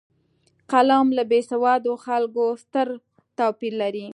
[0.71, 2.87] قلم له بېسواده خلکو ستر
[3.37, 4.05] توپیر لري